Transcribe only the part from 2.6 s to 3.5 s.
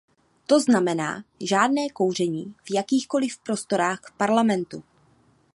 v jakýchkoliv